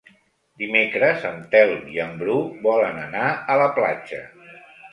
[0.61, 4.27] Dimecres en Telm i en Bru volen anar a la platja.